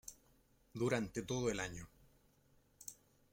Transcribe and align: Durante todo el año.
Durante 0.73 1.21
todo 1.21 1.51
el 1.51 1.59
año. 1.59 1.87